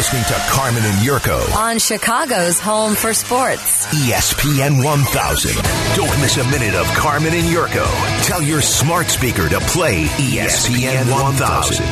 [0.00, 3.86] listening to Carmen and Yurko, on Chicago's home for sports.
[3.88, 5.52] ESPN 1000.
[5.94, 7.84] Don't miss a minute of Carmen and Yurko.
[8.24, 11.84] Tell your smart speaker to play E ESPN 1000.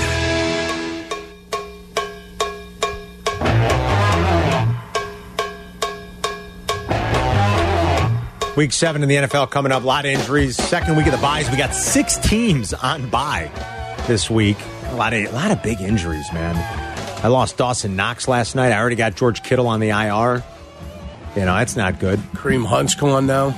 [8.56, 9.82] Week seven in the NFL coming up.
[9.82, 10.56] A lot of injuries.
[10.56, 11.50] Second week of the byes.
[11.50, 13.50] We got six teams on bye
[14.06, 14.56] this week.
[14.84, 16.87] A lot of a lot of big injuries, man.
[17.22, 18.72] I lost Dawson Knox last night.
[18.72, 20.42] I already got George Kittle on the IR.
[21.36, 22.18] You know, that's not good.
[22.34, 23.54] Kareem Hunt's going now.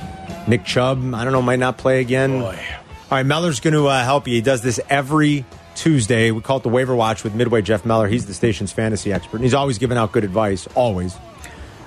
[0.47, 2.39] Nick Chubb, I don't know, might not play again.
[2.39, 2.59] Boy.
[3.11, 4.35] All right, Meller's going to uh, help you.
[4.35, 6.31] He does this every Tuesday.
[6.31, 8.07] We call it the waiver watch with Midway Jeff Meller.
[8.07, 9.37] He's the station's fantasy expert.
[9.37, 10.67] And he's always giving out good advice.
[10.75, 11.15] Always.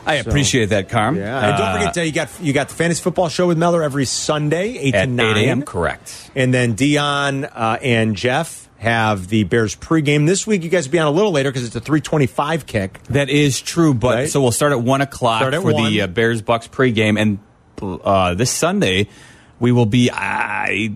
[0.06, 1.16] I appreciate that, Carm.
[1.16, 1.38] Yeah.
[1.48, 3.82] and don't Uh, forget, uh, you got you got the fantasy football show with Meller
[3.82, 5.62] every Sunday, eight at to nine 8 a.m.
[5.62, 6.30] Correct.
[6.37, 10.27] And then Dion uh, and Jeff have the Bears pregame.
[10.27, 13.02] This week, you guys will be on a little later because it's a 325 kick.
[13.05, 14.30] That is true, but Right.
[14.30, 15.93] so we'll start at one o'clock at for one.
[15.93, 17.38] the uh, Bears Bucks pregame, and
[17.82, 19.09] uh, this Sunday
[19.59, 20.10] we will be.
[20.13, 20.93] I.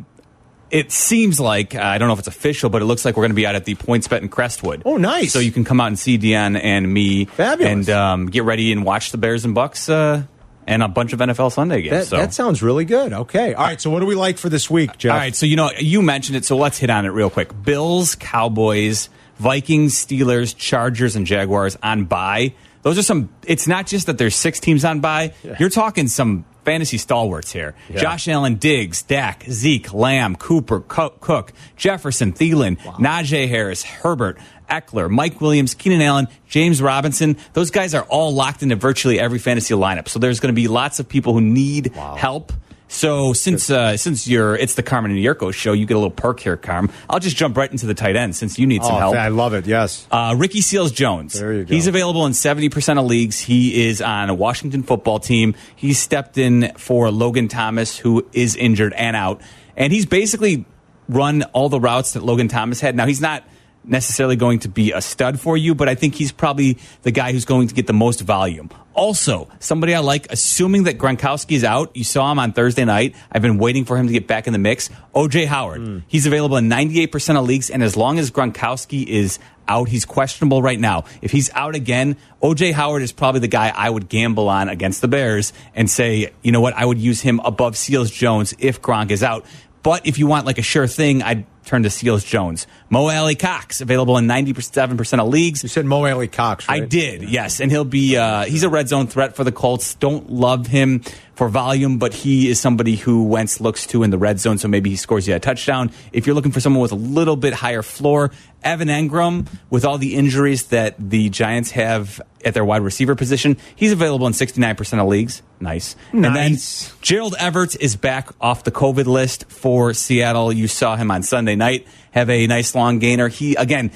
[0.71, 3.23] It seems like uh, I don't know if it's official, but it looks like we're
[3.23, 4.83] going to be out at the PointsBet in Crestwood.
[4.85, 5.33] Oh, nice.
[5.33, 7.73] So you can come out and see Dion and me, Fabulous.
[7.73, 10.25] and um, get ready and watch the Bears and Bucks uh,
[10.69, 11.91] and a bunch of NFL Sunday games.
[11.93, 12.17] That, so.
[12.19, 13.13] that sounds really good.
[13.13, 13.55] Okay.
[13.55, 13.81] All right.
[13.81, 15.13] So, what do we like for this week, Jeff?
[15.13, 17.51] All right, so you know you mentioned it, so let's hit on it real quick.
[17.63, 19.09] Bills, Cowboys,
[19.39, 22.55] Vikings, Steelers, Chargers, and Jaguars on bye.
[22.83, 23.31] Those are some.
[23.47, 25.33] It's not just that there's six teams on bye.
[25.59, 27.75] You're talking some fantasy stalwarts here.
[27.95, 34.39] Josh Allen, Diggs, Dak, Zeke, Lamb, Cooper, Co- Cook, Jefferson, Thielen, Najee Harris, Herbert.
[34.69, 37.39] Ekeler, Mike Williams, Keenan Allen, James Robinson.
[37.55, 40.09] Those guys are all locked into virtually every fantasy lineup.
[40.09, 42.53] So there's going to be lots of people who need help.
[42.91, 46.11] So since uh, since you're it's the Carmen and Yurko show, you get a little
[46.11, 46.91] perk here, Carm.
[47.09, 49.15] I'll just jump right into the tight end since you need some Oh, help.
[49.17, 49.67] I love it.
[49.67, 50.07] Yes.
[50.11, 51.35] Uh, Ricky Seals Jones.
[51.39, 51.75] There you go.
[51.75, 53.41] He's available in 70% of leagues.
[53.41, 55.55] He is on a Washington football team.
[55.77, 59.43] He stepped in for Logan Thomas, who is injured and out.
[59.77, 60.65] And he's basically
[61.11, 62.97] run all the routes that Logan Thomas had.
[62.97, 63.45] Now, he's not
[63.85, 67.33] necessarily going to be a stud for you, but I think he's probably the guy
[67.33, 68.71] who's going to get the most volume.
[68.95, 73.15] Also, somebody I like, assuming that Gronkowski is out, you saw him on Thursday night.
[73.31, 74.91] I've been waiting for him to get back in the mix.
[75.15, 75.81] OJ Howard.
[75.81, 75.99] Hmm.
[76.09, 79.39] He's available in 98% of leagues, and as long as Gronkowski is
[79.69, 81.05] out, he's questionable right now.
[81.23, 85.01] If he's out again, OJ Howard is probably the guy I would gamble on against
[85.01, 88.83] the Bears and say, you know what, I would use him above Seals Jones if
[88.83, 89.45] Gronk is out.
[89.89, 92.67] But if you want like a sure thing, I'd turn to Seals Jones.
[92.91, 95.63] Mo Alie-Cox, available in 97% of leagues.
[95.63, 96.83] You said Mo Alie-Cox, right?
[96.83, 99.95] I did, yes, and he'll be uh, he's a red zone threat for the Colts.
[99.95, 101.01] Don't love him
[101.35, 104.69] for volume, but he is somebody who Wentz looks to in the red zone, so
[104.69, 105.91] maybe he scores you a touchdown.
[106.13, 108.31] If you're looking for someone with a little bit higher floor,
[108.63, 113.57] Evan Engram, with all the injuries that the Giants have at their wide receiver position,
[113.77, 115.43] he's available in 69% of leagues.
[115.61, 115.95] Nice.
[116.13, 116.93] And then Nice.
[117.01, 120.53] Gerald Everett is back off the COVID list for Seattle.
[120.53, 123.29] You saw him on Sunday night have a nice long gainer.
[123.29, 123.91] He again,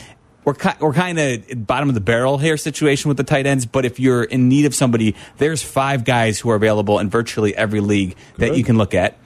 [0.44, 3.64] we're ki- we're kind of bottom of the barrel here situation with the tight ends.
[3.66, 7.56] But if you're in need of somebody, there's five guys who are available in virtually
[7.56, 9.16] every league that you can look at.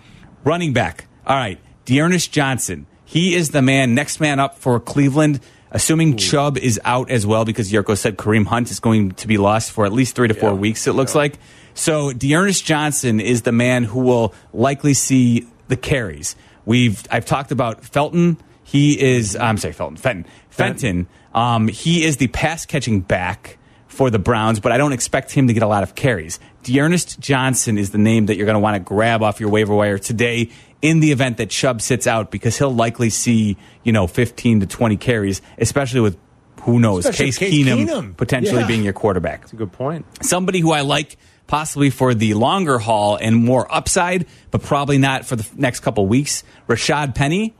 [0.44, 2.86] Running back, all right, D'Ernest Johnson.
[3.04, 5.40] He is the man, next man up for Cleveland.
[5.70, 9.36] Assuming Chubb is out as well, because Yurko said Kareem Hunt is going to be
[9.36, 10.86] lost for at least three to four weeks.
[10.86, 11.38] It looks like.
[11.74, 16.36] So D'Ernest Johnson is the man who will likely see the carries.
[16.64, 18.38] We've I've talked about Felton.
[18.64, 21.08] He is I'm sorry Felton Fenton Fenton.
[21.34, 25.48] Um, he is the pass catching back for the Browns, but I don't expect him
[25.48, 26.40] to get a lot of carries.
[26.62, 29.74] D'Ernest Johnson is the name that you're going to want to grab off your waiver
[29.74, 30.50] wire today
[30.82, 34.66] in the event that Chubb sits out because he'll likely see, you know, 15 to
[34.66, 36.16] 20 carries, especially with
[36.62, 38.16] who knows, Case, Case Keenum, Keenum.
[38.16, 38.66] potentially Yeah.
[38.66, 40.04] being your quarterback That's a good point.
[40.22, 41.16] somebody who I like
[41.46, 46.04] possibly for the longer haul and more upside, but probably not for the next couple
[46.06, 46.42] weeks.
[46.68, 47.54] Rashaad Penny.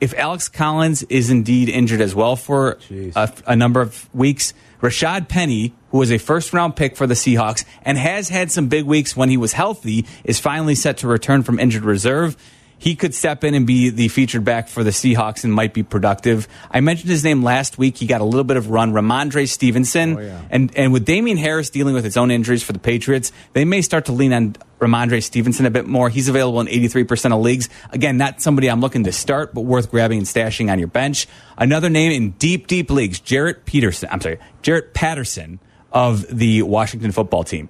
[0.00, 5.28] If Alex Collins is indeed injured as well for a, a number of weeks, Rashaad
[5.28, 8.84] Penny, who was a first round pick for the Seahawks and has had some big
[8.84, 12.36] weeks when he was healthy, is finally set to return from injured reserve.
[12.80, 15.82] He could step in and be the featured back for the Seahawks and might be
[15.82, 16.48] productive.
[16.70, 17.98] I mentioned his name last week.
[17.98, 18.94] He got a little bit of run.
[18.94, 20.16] Rhamondre Stevenson.
[20.16, 20.40] Oh, yeah.
[20.48, 23.82] And and with Damien Harris dealing with his own injuries for the Patriots, they may
[23.82, 26.08] start to lean on Rhamondre Stevenson a bit more.
[26.08, 27.68] He's available in 83% of leagues.
[27.90, 31.28] Again, not somebody I'm looking to start, but worth grabbing and stashing on your bench.
[31.58, 34.08] Another name in deep, deep leagues, Jaret Peterson.
[34.10, 35.60] I'm sorry, Jaret Patterson
[35.92, 37.68] of the Washington football team.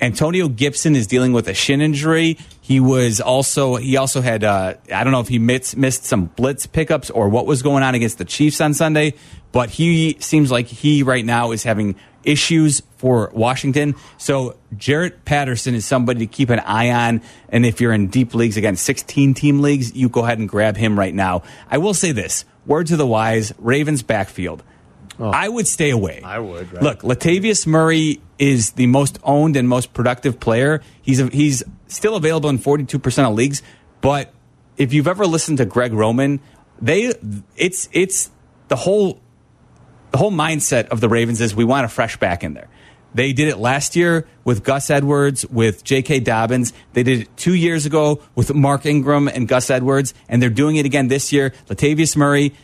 [0.00, 2.38] Antonio Gibson is dealing with a shin injury.
[2.60, 6.26] He was also he also had uh, I don't know if he missed, missed some
[6.26, 9.14] blitz pickups or what was going on against the Chiefs on Sunday,
[9.52, 13.94] but he seems like he right now is having issues for Washington.
[14.18, 17.22] So Jaret Patterson is somebody to keep an eye on.
[17.48, 20.76] And if you're in deep leagues, again, 16 team leagues, you go ahead and grab
[20.76, 21.42] him right now.
[21.70, 24.62] I will say this word to the wise Ravens backfield.
[25.20, 26.22] I would stay away.
[26.24, 26.82] I would, right.
[26.82, 30.80] Look, Latavius Murray is the most owned and most productive player.
[31.02, 33.62] He's a, he's still available in 42% of leagues,
[34.00, 34.32] but
[34.76, 36.40] if you've ever listened to Greg Roman,
[36.80, 37.12] they
[37.56, 38.30] it's it's
[38.68, 39.20] the whole
[40.12, 42.68] the whole mindset of the Ravens is we want a fresh back in there.
[43.14, 46.20] They did it last year with Gus Edwards, with J.K.
[46.20, 46.72] Dobbins.
[46.92, 50.76] They did it two years ago with Mark Ingram and Gus Edwards, and they're doing
[50.76, 51.54] it again this year.
[51.68, 52.54] Latavius Murray,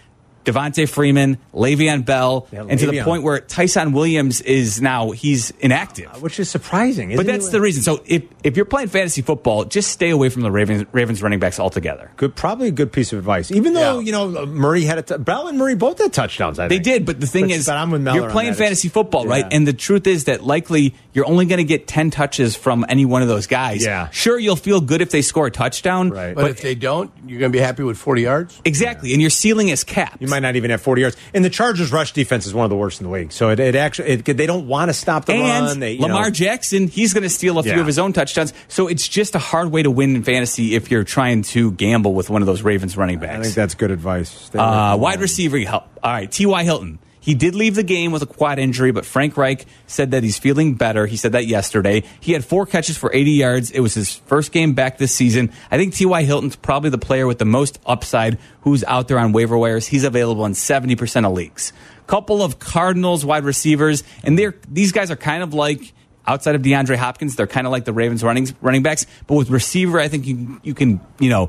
[0.44, 5.50] Devonta Freeman, Le'Veon Bell, Yeah, and to the point where Ty'Son Williams is now he's
[5.60, 6.06] inactive.
[6.14, 7.08] Uh, which is surprising.
[7.08, 7.52] But isn't that's it?
[7.52, 7.82] the reason.
[7.82, 11.38] So if if you're playing fantasy football, just stay away from the Ravens Ravens running
[11.40, 12.10] backs altogether.
[12.16, 12.34] good.
[12.36, 13.50] Probably a good piece of advice.
[13.50, 14.04] Even though Yeah.
[14.06, 16.58] you know uh, Murray had a t- Bell and Murray both had touchdowns.
[16.58, 16.84] I They think.
[16.84, 19.44] did, but the thing But- is, but I'm with you're playing fantasy It's- football, right?
[19.50, 19.56] yeah.
[19.56, 23.04] And the truth is that likely you're only going to get 10 touches from any
[23.04, 23.84] one of those guys.
[23.84, 24.08] Yeah.
[24.10, 26.10] Sure, you'll feel good if they score a touchdown.
[26.10, 26.34] Right.
[26.34, 28.60] But, if they don't, you're going to be happy with 40 yards?
[28.64, 29.12] Exactly.
[29.12, 30.20] And your ceiling is capped.
[30.20, 31.16] You might not even have 40 yards.
[31.32, 33.30] And the Chargers' rush defense is one of the worst in the league.
[33.32, 35.80] So it, it actually, it, they don't want to stop the and run.
[35.80, 37.80] They, Lamar know, Jackson, he's going to steal a few Yeah.
[37.80, 38.52] of his own touchdowns.
[38.68, 42.14] So it's just a hard way to win in fantasy if you're trying to gamble
[42.14, 43.38] with one of those Ravens running backs.
[43.38, 44.50] I think that's good advice.
[44.54, 45.84] Uh, wide receiver help.
[46.02, 46.64] All right, T.Y.
[46.64, 46.98] Hilton.
[47.24, 50.36] He did leave the game with a quad injury, but Frank Reich said that he's
[50.36, 51.06] feeling better.
[51.06, 52.02] He said that yesterday.
[52.20, 53.70] He had four catches for 80 yards.
[53.70, 55.50] It was his first game back this season.
[55.70, 56.24] I think T.Y.
[56.24, 59.86] Hilton's probably the player with the most upside who's out there on waiver wires.
[59.86, 61.72] He's available in 70% of leagues.
[62.06, 65.94] Couple of Cardinals wide receivers, and they're these guys are kind of like
[66.26, 69.48] outside of DeAndre Hopkins, they're kind of like the Ravens running running backs, but with
[69.48, 71.48] receiver, I think you you can, you know,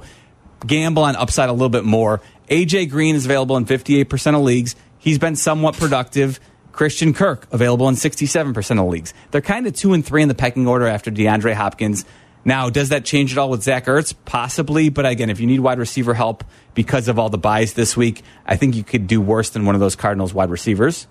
[0.66, 2.22] gamble on upside a little bit more.
[2.50, 4.76] AJ Green is available in 58% of leagues.
[5.06, 6.40] He's been somewhat productive.
[6.72, 9.14] Christian Kirk available in 67% of leagues.
[9.30, 12.06] They're kind of two and three in the pecking order after DeAndre Hopkins.
[12.44, 14.16] Now, does that change at all with Zach Ertz?
[14.26, 16.44] Possibly, but again, if you need wide receiver help
[16.74, 19.76] because of all the byes this week, I think you could do worse than one
[19.76, 21.06] of those Cardinals wide receivers.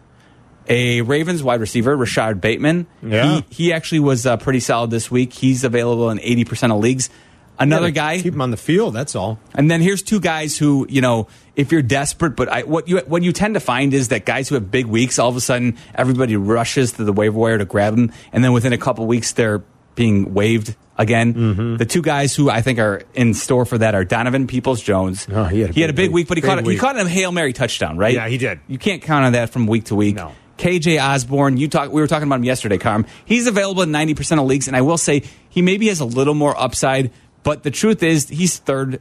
[0.68, 2.88] A Ravens wide receiver, Rashod Bateman.
[3.00, 3.42] Yeah.
[3.48, 5.32] He, he actually was uh, pretty solid this week.
[5.32, 7.10] He's available in 80% of leagues.
[7.58, 8.20] Another guy.
[8.20, 8.94] Keep him on the field.
[8.94, 9.38] That's all.
[9.54, 12.98] And then here's two guys who, you know, if you're desperate, but I, what you
[13.00, 15.40] what you tend to find is that guys who have big weeks, all of a
[15.40, 19.06] sudden everybody rushes to the waiver wire to grab them, and then within a couple
[19.06, 19.62] weeks they're
[19.94, 21.34] being waived again.
[21.34, 21.76] Mm-hmm.
[21.76, 25.26] The two guys who I think are in store for that are Donovan Peoples Jones.
[25.30, 27.32] Oh, he had a big big week, but he caught Big he caught a hail
[27.32, 28.14] mary touchdown, right?
[28.14, 28.60] Yeah, he did.
[28.66, 30.16] You can't count on that from week to week.
[30.16, 30.32] No.
[30.58, 31.90] KJ Osborne, you talk.
[31.90, 33.06] We were talking about him yesterday, Carm.
[33.24, 36.04] He's available in ninety percent of leagues, and I will say he maybe has a
[36.04, 37.10] little more upside.
[37.44, 39.00] But the truth is, he's third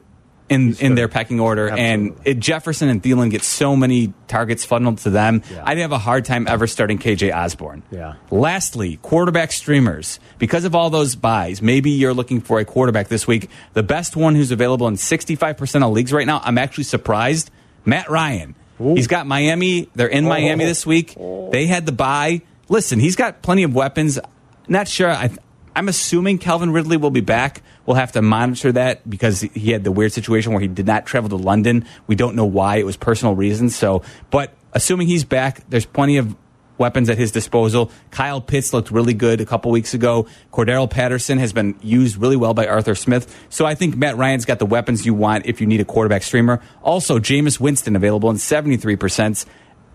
[0.49, 0.95] in in third.
[0.97, 5.41] their pecking order, and it, Jefferson and Thielen get so many targets funneled to them.
[5.49, 5.63] Yeah.
[5.65, 7.81] I'd have a hard time ever starting KJ Osborne.
[7.89, 8.15] Yeah.
[8.29, 10.19] Lastly, quarterback streamers.
[10.37, 13.49] Because of all those byes, maybe you're looking for a quarterback this week.
[13.73, 17.49] The best one who's available in 65% of leagues right now, I'm actually surprised.
[17.85, 18.55] Matt Ryan.
[18.77, 19.89] He's got Miami.
[19.95, 21.15] They're in Miami this week.
[21.51, 22.41] They had the bye.
[22.67, 24.19] Listen, he's got plenty of weapons.
[24.67, 25.09] Not sure.
[25.09, 25.29] I,
[25.75, 27.63] I'm assuming Calvin Ridley will be back.
[27.85, 31.05] We'll have to monitor that because he had the weird situation where he did not
[31.05, 31.85] travel to London.
[32.07, 32.77] We don't know why.
[32.77, 33.75] It was personal reasons.
[33.75, 36.35] So, but assuming he's back, there's plenty of
[36.77, 37.91] weapons at his disposal.
[38.11, 40.27] Kyle Pitts looked really good a couple weeks ago.
[40.51, 43.45] Cordarrelle Patterson has been used really well by Arthur Smith.
[43.49, 46.23] So I think Matt Ryan's got the weapons you want if you need a quarterback
[46.23, 46.61] streamer.
[46.81, 49.45] Also, Jameis Winston available in 73%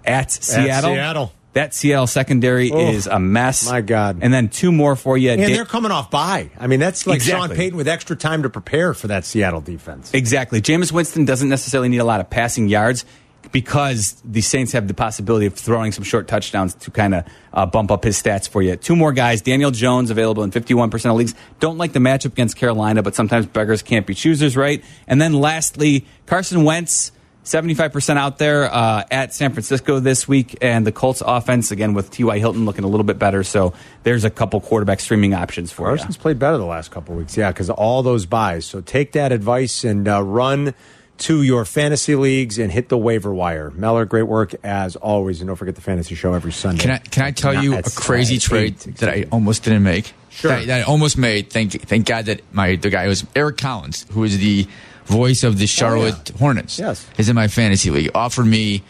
[0.05, 0.95] at Seattle.
[0.95, 1.33] Seattle.
[1.59, 3.69] That Seattle secondary Oh, is a mess.
[3.69, 4.19] my God.
[4.23, 5.31] And then two more for you.
[5.33, 6.51] And Da- they're coming off bye.
[6.59, 7.49] I mean, that's like Exactly.
[7.49, 10.11] Sean Payton with extra time to prepare for that Seattle defense.
[10.15, 10.61] Exactly.
[10.63, 13.05] Jameis Winston doesn't necessarily need a lot of passing yards
[13.51, 17.67] because the Saints have the possibility of throwing some short touchdowns to kind of uh,
[17.67, 18.77] bump up his stats for you.
[18.77, 19.41] Two more guys.
[19.43, 21.35] Daniel Jones available in 51% of leagues.
[21.61, 24.85] Don't like the matchup against Carolina, but sometimes beggars can't be choosers, right?
[25.07, 27.13] And then lastly, Carson Wentz.
[27.49, 32.11] 75% out there uh, at San Francisco this week, and the Colts offense, again, with
[32.11, 32.39] T.Y.
[32.39, 33.43] Hilton looking a little bit better.
[33.43, 35.97] So there's a couple quarterback streaming options for you.
[35.97, 38.67] Carson's played better the last couple weeks, yeah, because all those byes.
[38.67, 40.75] So take that advice and uh, run
[41.19, 43.71] to your fantasy leagues and hit the waiver wire.
[43.71, 46.83] Meller, great work as always, and don't forget the fantasy show every Sunday.
[46.83, 49.65] Can I can I tell Not you a crazy at trade eight, that I almost
[49.65, 50.13] didn't make?
[50.29, 50.51] Sure.
[50.51, 51.51] That, that I almost made.
[51.51, 54.69] Thank thank God that my the guy was Eric Collins, who is the
[55.09, 56.79] voice of the Charlotte Hornets.
[56.79, 57.07] Yes.
[57.19, 58.11] is in my fantasy league.
[58.15, 58.83] Offered me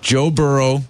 [0.00, 0.82] Joe Burrow,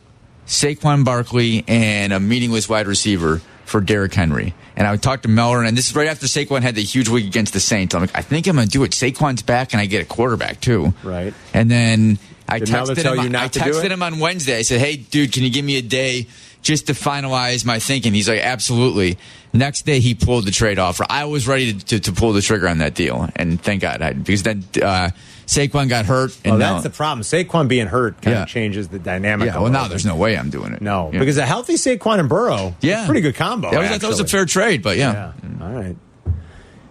[0.47, 4.55] Saquon Barkley, and a meaningless wide receiver for Derrick Henry.
[4.76, 7.09] And I would talk to Melvin, and this is right after Saquon had the huge
[7.09, 7.95] week against the Saints.
[7.95, 8.93] I'm like, I think I'm going to do it.
[8.93, 10.95] Saquon's back, and I get a quarterback too.
[11.02, 11.35] Right.
[11.52, 13.35] And then I Did texted him.
[13.35, 14.59] I texted him on Wednesday.
[14.59, 16.28] I said, "Hey, dude, can you give me a day
[16.66, 19.16] just to finalize my thinking?" He's like, "Absolutely."
[19.52, 21.06] Next day, he pulled the trade offer.
[21.08, 24.02] I was ready to, to, to pull the trigger on that deal, and thank God,
[24.02, 25.11] I, because then uh,
[25.46, 27.23] Saquon got hurt, and Well, now, that's the problem.
[27.23, 28.42] Saquon being hurt kind Yeah.
[28.42, 29.46] of changes the dynamic.
[29.46, 29.56] yeah.
[29.56, 30.82] a Well, now there's no way I'm doing it.
[30.82, 31.20] no Yeah.
[31.20, 33.70] because a healthy Saquon and Burrow, yeah, pretty good combo.
[33.70, 35.32] That was, that was a fair trade, but yeah.
[35.42, 35.64] Yeah.
[35.64, 35.96] All right.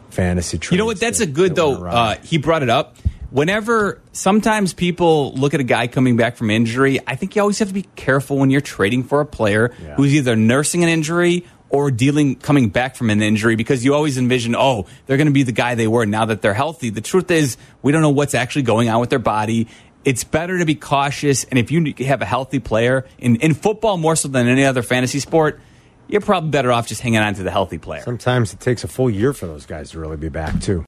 [0.10, 0.58] Fantasy.
[0.58, 0.76] Trade.
[0.76, 1.00] You know what?
[1.00, 1.86] That's a good though.
[1.86, 2.96] Uh, he brought it up.
[3.32, 7.60] Whenever sometimes people look at a guy coming back from injury, I think you always
[7.60, 9.96] have to be careful when you're trading for a player Yeah.
[9.96, 14.18] who's either nursing an injury or dealing coming back from an injury because you always
[14.18, 16.90] envision, oh, they're going to be the guy they were now that they're healthy.
[16.90, 19.68] The truth is, we don't know what's actually going on with their body.
[20.06, 23.98] It's better to be cautious, and if you have a healthy player in, in football
[23.98, 25.60] more so than any other fantasy sport,
[26.08, 28.04] you're probably better off just hanging on to the healthy player.
[28.04, 30.84] Sometimes it takes a full year for those guys to really be back too.